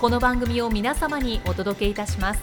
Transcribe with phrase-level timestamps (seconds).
[0.00, 2.40] この番組を皆様にお届けいたします。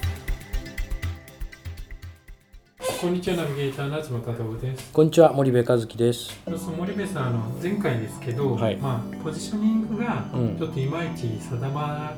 [2.99, 4.91] こんにちはナビゲーターの東加藤です。
[4.91, 6.37] こんにちは森部和樹です。
[6.45, 8.75] 森部さんあの前回ですけど、はい。
[8.75, 10.57] まあ、ポジショニングがうん。
[10.57, 12.13] ちょっといまいち定ま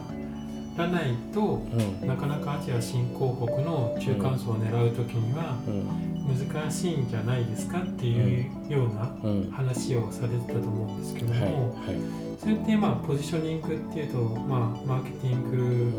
[0.78, 1.62] らないと、
[2.02, 2.08] うん。
[2.08, 5.88] なかなかアジア新興国の中間層を狙う時にはうん。
[6.28, 9.52] 難しいんじゃないですかっていうようなうん。
[9.52, 11.52] 話をされてたと思うんですけどはい。
[11.52, 11.96] も、はい。
[12.40, 15.92] それってまあポジショニングっていうと、まあ、マーケティング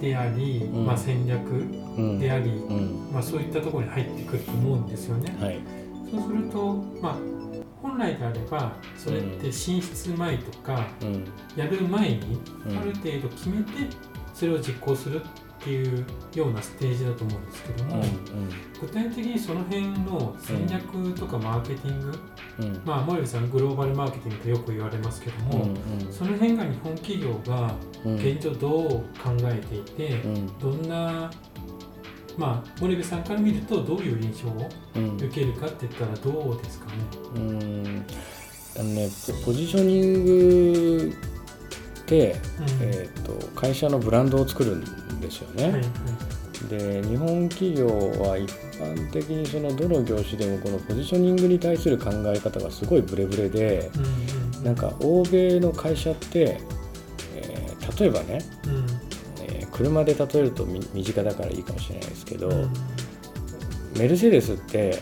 [0.00, 0.84] であり、ん。
[0.86, 1.48] まあ、戦略
[1.96, 2.18] うん。
[2.18, 3.10] であり、うん。
[3.12, 5.34] まあ、そういったところに入ってくると思うんですよね。
[5.40, 5.58] はい。
[6.10, 7.16] そうすると、まあ、
[7.82, 11.24] 本来であればそれって進出前とかうん。
[11.56, 12.78] やる前にうん。
[12.78, 13.72] ある程度決めて
[14.34, 18.04] それを実行するっていうようなステージだと思うんですけども、
[18.80, 22.18] 具体的にその辺の戦略とかマーケティング、
[22.84, 26.12] まあ森部さんグローバルマーケティングとよく言われますけども、うん。
[26.12, 28.14] その辺が日本企業がうん。
[28.14, 30.58] 現状どう考えていて、うん。
[30.60, 31.28] どんな
[32.38, 35.16] まあ森部さんから見るとどういう印象をうん。
[35.16, 36.92] 受けるかって言ったらどうですかね。
[37.34, 38.06] うん。
[38.78, 39.08] あのね
[39.42, 41.12] ポポジショニング
[42.02, 42.66] って、うん。
[42.80, 45.64] えー、と会社のブランドを作るんですよね。
[45.64, 45.82] はいはい。
[46.68, 47.86] で日本企業
[48.20, 54.64] は一般的にそのどの業種でもこのポジショニングに対する考え方がすごいブレブレでうんうん。
[54.64, 56.60] なんか欧米の会社って、
[57.36, 57.68] えー
[57.98, 58.38] 例えばね、
[59.78, 62.72] 車で例えるとみ身近だからいいかもしれないですけど、うん。
[63.96, 64.98] メルセデスって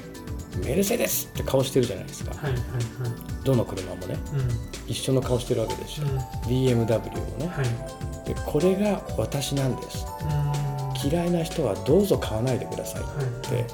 [0.65, 2.35] メルセデスって顔してるじゃないですか。
[2.35, 3.45] はいはいはい。
[3.45, 4.19] どの車もね。
[4.35, 4.91] うん。
[4.91, 6.19] 一緒の顔してるわけですよ、うん。
[6.49, 7.49] BMW もね。
[7.49, 8.29] はい。
[8.29, 10.07] でこれが私なんです。
[10.23, 11.11] うん。
[11.11, 13.49] 嫌いな人はどうぞ買わないでくださいっはい。
[13.49, 13.67] て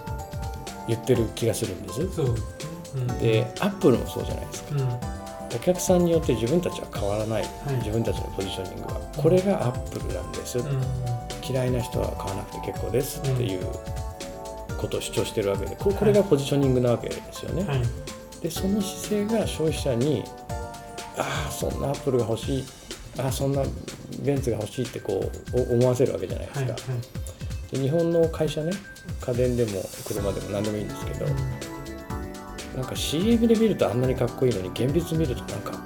[0.88, 2.12] 言ってる気がするんです。
[2.14, 2.34] そう。
[3.20, 5.21] でアップルもそうじゃないですか
[5.54, 7.42] お客さんによって自分たちは変わらない。
[7.42, 7.46] い。
[7.78, 9.00] 自分たちのポジショニングは。
[9.16, 10.80] これがアップルなんです、うん。
[11.48, 13.66] 嫌いな人は買わなくて結構ですっていう
[14.78, 17.82] ことを主張してるわけでここれがポジショニングなわけですよね、はい。
[18.40, 20.24] でその姿勢が消費者に
[21.16, 22.64] ああそんなアップルが欲しい。
[23.18, 23.62] ああそんな
[24.22, 26.76] ベンツが欲しいってこうお思わせるわけじゃないですか、はいは
[27.72, 27.76] い。
[27.76, 28.72] で日本の会社ね
[29.20, 31.26] 家電でも車でも何でもいいんですけど、
[32.76, 35.76] なんか CM で見るとあんなにかっこいいのに現実見るとなんかん？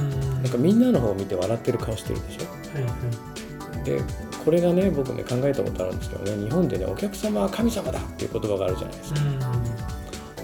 [0.00, 0.42] うん。
[0.42, 3.80] なんかみんなの方を見て笑ってる顔してるでしはいはい。
[3.80, 4.00] ょで
[4.44, 9.20] これがね僕ね考えたことあるんですけどね日本でねお客様は神様だっていう言葉があるじゃないですか、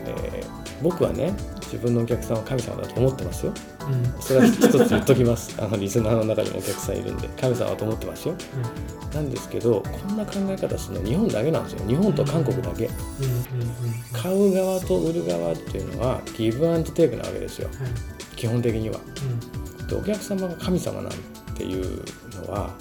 [0.07, 1.33] えー僕はね
[1.73, 3.53] 自分のお客さんは神様だと思ってますよ。
[3.89, 3.95] うん。
[3.95, 5.57] うんそれは一つ言っときます。
[5.59, 8.35] あのリスナーの中にもお客さんいるんで神様だと思ってますよ。
[9.15, 11.89] なんですけどこんな考え方するの日本だけなんですよ。
[11.89, 12.87] 日本と韓国だけ。
[12.87, 12.91] うん。
[12.91, 12.93] うん。
[14.13, 17.69] 買う側と売る側っていうのはギブアンドテイクなわけですよ。
[17.69, 18.37] はい。
[18.37, 19.01] 基本的には。
[19.81, 19.87] うん。
[19.87, 21.13] でお客様が神様なん
[21.55, 22.05] ていう
[22.47, 22.75] のは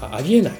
[0.00, 0.52] あありえない。
[0.52, 0.58] ね。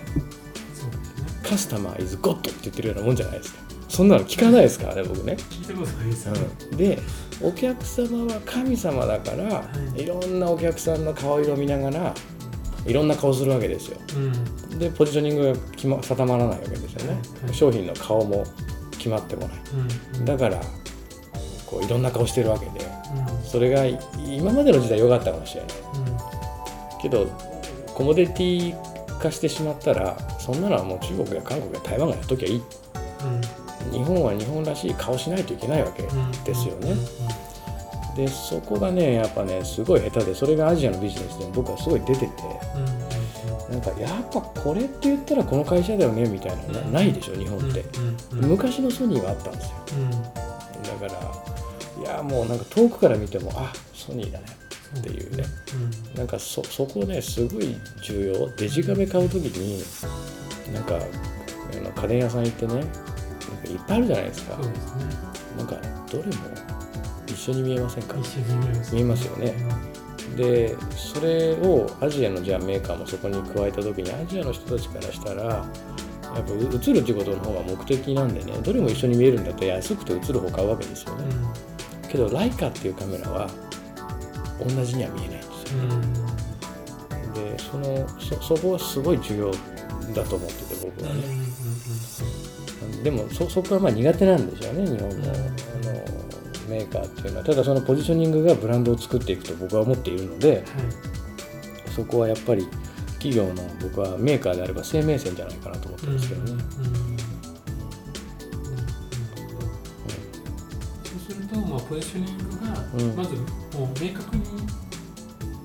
[1.48, 6.98] カスタマーイズゴッドって言ってるようなもんじゃないですかそんなの聞かないですからね僕ね、聞いたことないですうん、で
[7.42, 9.64] お客様は神様だから、は
[9.96, 10.02] い。
[10.02, 12.14] い、ろんなお客さんの顔色を見ながら
[12.86, 13.98] いろんな顔するわけですよ。
[14.16, 14.78] うん。
[14.78, 17.54] でポジショニングが決ま定まらないわけですよね、はいはい。
[17.54, 18.44] 商品の顔も
[18.92, 19.58] 決まってこない。
[20.18, 20.60] うんだから
[21.66, 23.44] こういろんな顔してるわけでうん。
[23.44, 25.70] それがい今までの時代良かったかもしれない。
[27.02, 27.26] けど
[27.92, 32.62] コモディティ化してしまったらそんなのはもう中国や韓国や台湾がやっときゃいいうん
[33.92, 36.30] 日本は日本らしい顔しないといけないわけうん。
[36.44, 36.94] ですよね。
[38.16, 42.26] でそこがねやっぱねすごい下手でそれがアジアのビジネスでも僕はすごい出てて
[43.70, 47.84] なんかやっぱこれって言ったらこの会社だよねみたいなのなないでしょ日本って。
[48.32, 49.76] 昔のソニーはあったんですよ。
[49.98, 50.10] うん
[51.00, 54.46] だからいやもうなんか遠くから見てもあソニーだね
[54.98, 55.44] っていうね、
[56.12, 59.82] うん、なんかそそこねすごい重要デジカメ買う時に
[60.74, 60.98] なんか
[62.02, 62.84] 家電屋さん行ってね
[63.66, 64.56] いっぱいあるじゃないですか。
[64.56, 65.04] そうですね。
[65.58, 65.76] なんか
[66.10, 66.32] どれも
[67.26, 68.16] 一緒に見えませんか？
[68.18, 69.54] 一緒に見えます、見えますよね、
[70.36, 75.64] でそれをアジアのじゃあメーカーもそこに加えた時にアジアの人たちからしたらやっ
[76.44, 81.24] ぱ映るってことの方が目的なんでねどれも一緒に見えるんだったら安くて映る方買うわけですよね、
[82.02, 83.50] うん、けどライカっていうカメラは
[84.60, 85.84] 同じには見えないんですよ、う
[87.28, 89.50] ん、でそのそそこはすごい重要
[90.14, 91.59] だと思ってて僕はね、うん、
[93.02, 96.20] でもそそこはまあ苦手なんでしょうね日本のあの
[96.68, 97.44] メーカーっていうのは。
[97.44, 100.62] ただそのポジショニングがブランドを作っていくと僕は思っているので、はい、
[101.94, 102.66] そこはやっぱり
[103.14, 106.62] 企業の僕はメーカーであれば生命線じゃないかなと思ってますけどね。
[111.04, 112.66] そうすると、まあ、ポジショニングが
[113.16, 114.44] まずもう明確に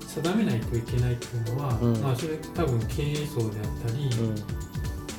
[0.06, 4.65] 定めないといけないっていうのは、うん、まあ、それ多分経営層であったり、うん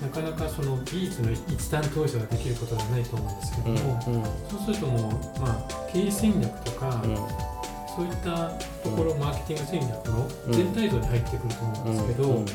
[0.02, 7.57] なかなかその技術の一段投資ができることはないと思うんですけども、うんうん、そうするともう、まあ、経営戦略とか、うん、
[7.98, 8.52] そういった
[8.84, 12.46] ところ、マーケティング戦略の全体像に入ってくると思うんですけど、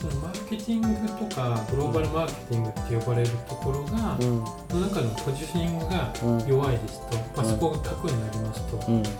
[0.00, 0.88] そのマーケティング
[1.28, 6.14] とかグローバルマーケティングって呼ばれるところが、うん、の中のポジショニングが
[6.48, 8.78] 弱いですと、まあ、そこが核になりますと、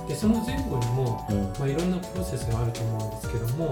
[0.08, 1.26] でその前後にも、
[1.58, 3.68] まあ、いろんなプロセスがあると思うんですけども、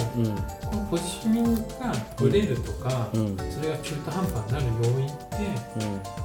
[0.69, 3.09] このポジショニングがブレるとか、
[3.49, 5.37] それが中途半端になる要因って、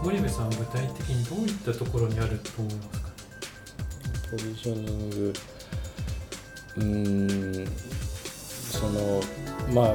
[0.03, 3.11] 森部さんは具体的にどういったところにあると思いますか？
[4.31, 5.33] ポジショニング
[6.77, 7.67] うん
[8.71, 9.21] その
[9.73, 9.93] まあ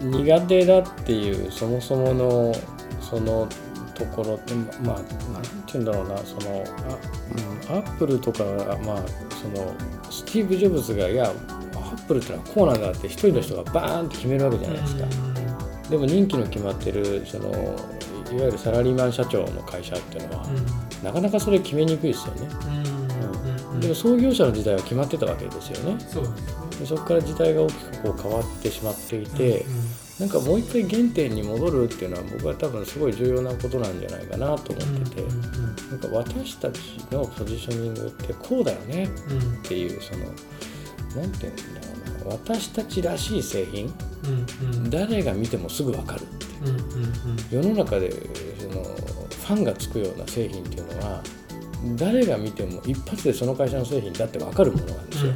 [0.00, 2.54] 苦手だっていうそもそもの
[3.00, 3.48] その
[3.94, 5.00] ところってまあ
[5.32, 9.74] 何て言うんだろうなそのあ、うん、アップルとかはまあその
[10.10, 15.06] スティーブ・ジョブズがいやアップルってのはこうなんだって一人の人がバーンって決めるわけじゃないですか。
[15.90, 17.54] でも任期の決まってるそのい
[18.38, 22.48] わゆるサラリーマン社長の会社っていうのは、うん、なかなかそれ決めにくいですよね。
[22.50, 22.95] うん、
[23.80, 26.00] でも創業者の時代は決まってたわけですよね。
[26.00, 26.66] そうですね。
[26.80, 29.84] でそこから時代が大きくこう変わってしまっていて、うんうん、
[30.20, 35.42] なんかもう一回原点に戻るっていうのは僕は多分すごい重要なことなんじゃないかなと思ってて、うんうん、
[35.90, 36.78] なんか私たち
[37.10, 39.08] のポジショニングってこうだよねっ
[39.62, 40.26] ていうその
[41.16, 43.92] 何て言うんだろうな私たちらしい製品、
[44.24, 48.10] うんうん、誰が見てもすぐ分かるっていう,、うんうんうん、世の中で
[48.58, 51.22] そのファンがつくような製品っていうのは
[51.94, 55.32] 誰が見ても一発でその会社の製品だって分かるものなんですよ、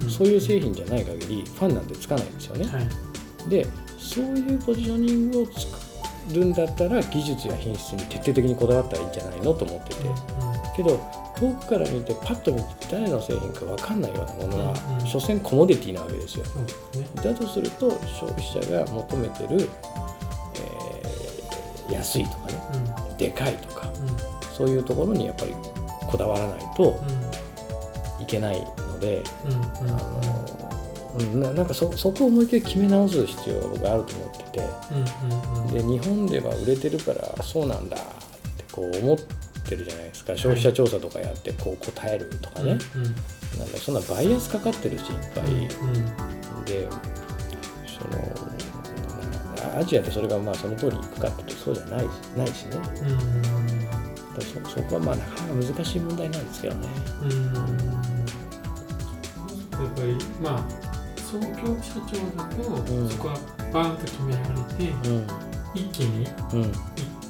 [0.00, 3.66] うんうん、そういう製品じゃない限りファンなんてつかないんですよね、はい、で
[3.98, 5.92] そういうポジショニングを作
[6.34, 10.16] るんだったら技術や品質に徹底的にこだわったらいいんじゃないのと思ってて、うんうん、
[10.76, 16.44] けど遠くから見てパッと見て誰の製品か分かんないようなものは、うんうん、所詮コモディティなわけですよ、
[16.94, 19.68] うんね、だとすると消費者が求めてる、
[20.56, 22.62] えー、安いとかね、
[23.10, 23.90] うん、でかいとか、
[24.52, 25.54] そういうところにやっぱり
[26.12, 27.02] こだわらないと
[28.20, 34.30] いけないので、あのなんかそそこをもう一回決め直す必要があると思っ
[35.70, 38.00] てて、で日本では売れてるからそうなんだっ
[38.56, 39.18] てこう思っ
[39.64, 40.36] てるじゃないですか。
[40.36, 45.44] 消費者調査とかやってこう答えるとかね、なんかそんなバイアスかかってるしいっぱい、
[46.66, 46.88] で
[47.86, 52.76] そのアジアでそれがまあその通りいくかってそうじゃないないしね。
[52.94, 53.04] そ
[54.40, 56.88] そこはまあなかなか難しい問題なんですけどね。
[57.22, 57.30] うん。
[59.72, 60.64] やっぱりまあ
[61.16, 61.46] 創業
[61.82, 63.34] 社長だと、うん、そこは
[63.72, 65.26] バーンと決められて、うん、
[65.74, 66.32] 一気に行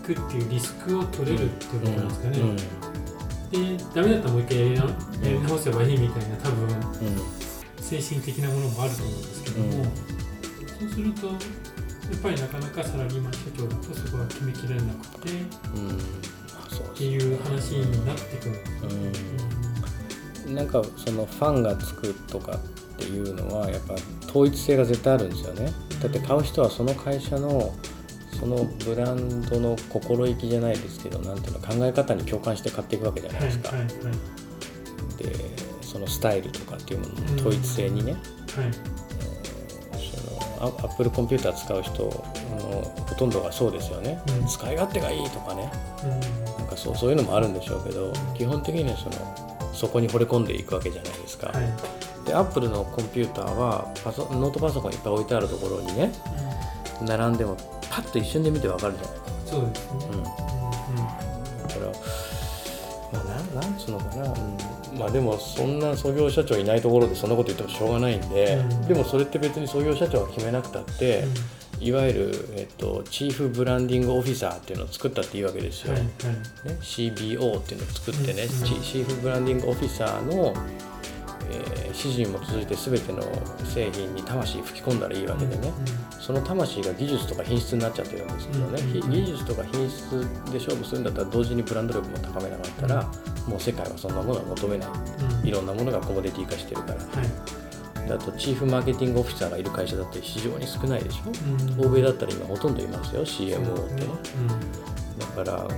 [0.02, 2.38] くっていうリスクを取れるっていうことなんですかね。
[3.52, 4.82] でダメだったらもう一回や
[5.24, 6.68] り直せばいいみたいな多分、
[7.80, 9.84] 精神的なものもあると思うんですけども、
[10.80, 11.36] そうするとやっ
[12.22, 16.41] ぱりなかなかサラリーマン社長だとそこは決めきれなくて。
[16.80, 18.58] っていう話になってくる
[20.46, 23.94] うん、なんかそのファンがつくとかっていうのはやっぱ
[24.28, 25.72] 統一性が絶対あるんですよね。
[26.02, 27.74] だって買う人はその会社の
[28.38, 35.34] そのブランドの心意気じゃないですけどなんていうの考え方に共感して買っていくわけじゃないですか、はいはいはい、で
[35.80, 38.22] そのスタイルとかっていうものの統一性にね、はい
[40.62, 45.68] アップルコンピューター使う人のほとんどがそうですよね、うん、使い勝手がいいとかね、
[46.72, 56.12] かそうそういうのもあるんでしょうけど基本的にはそのそこに惚れ込んでいくわけじゃないですか、はい、でアップルのコンピューターはパソノートパソコンいっぱい置いてあるところにね、
[57.00, 57.56] うん、並んでも
[57.90, 59.12] パッと一瞬で見てわかるじゃない。
[59.12, 60.22] ですかそうですね、うん。
[60.22, 60.30] だ
[61.74, 61.92] から
[63.12, 71.34] まあ、なんなんつうのかな、うん、まあでもそんな創業社長いないところでそんなこと言ってもしょうがないんで、うん、でもそれって別に創業社長が決めなくたって、うん、
[71.82, 80.54] いわゆる、えっと、チーフブランディングオフィサーっていうのを作ったっていうわけですよ、はいはい、ね、CBO っていうのを作ってね、チーフブランディングオフィサーの
[81.50, 83.22] えー、指示に基づいて全ての
[83.66, 85.72] 製品に魂吹き込んだらいいわけでね、
[86.14, 90.10] うん、その魂が技術とか品質になっちゃってるんですけどね、うん、技術とか品質
[90.50, 93.02] で勝負するんだったら同時にブランド力も高めなかったら、
[93.46, 94.86] もう世界はそんなものは求めな
[95.44, 96.94] い、いろんなものがコモディティ化してるから。
[96.94, 97.61] はい
[98.10, 101.30] あとチーフマーケティングオフィサーがいる会社だって非常に少ないでしょ、
[101.78, 104.06] うん、欧米だったら今ほとんどいますよ CMO ってね、
[105.14, 105.68] うん、だからあの、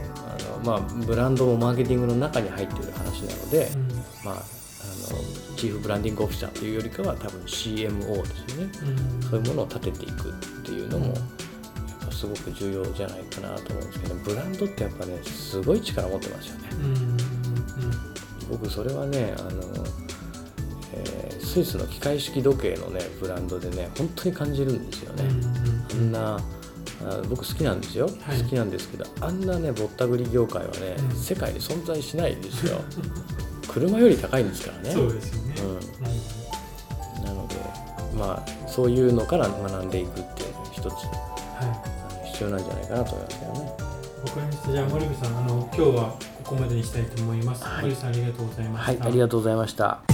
[0.65, 3.89] まあ、ブランドもマーケティングの中に入っている話なので、うん、
[4.25, 4.35] まあ
[5.13, 11.15] のチーフブランディングオフィサーというよりかは多分 CMO ですよね、うん、そういうものを立てていくっていうのも、
[12.11, 17.17] すごく重要じゃないかなと思うんですけどブランドってやっぱねすごい力持ってますよね、うん、
[18.51, 19.63] 僕それはねあの、
[20.97, 25.25] えー、スイスの機械式時計のねブランドでね本当に感じるんですよね、
[25.93, 26.37] あんな
[27.03, 32.81] あ僕好きなんですよ、はい、好きなんですけどあんなねぼったくり業界はね、うん、世界に存在しないですよ
[33.69, 34.91] 車より高いんですからね。
[34.93, 35.55] そうですよね、
[37.21, 37.57] うん、なので
[38.17, 43.59] まあそういうのから学んでいくっていうのが一つ、はい、必要なんじゃないかなと思いますけどね。
[44.25, 44.73] わかりました。
[44.73, 47.65] じゃあ森部さんあの今日はここまでにしたいと思います。
[47.65, 48.93] はい、森さんありがとうございました。
[48.93, 50.14] はい、ありがとうございました。